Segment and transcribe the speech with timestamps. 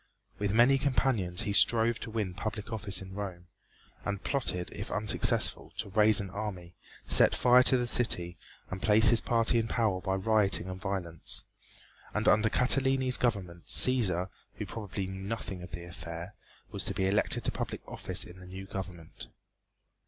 [0.39, 3.45] With many companions he strove to win public office in Rome,
[4.03, 6.73] and plotted, if unsuccessful, to raise an army,
[7.05, 8.39] set fire to the city
[8.71, 11.43] and place his party in power by rioting and violence.
[12.15, 16.33] And under Catiline's government Cæsar, who probably knew nothing of the affair,
[16.71, 19.27] was to be elected to public office in the new government.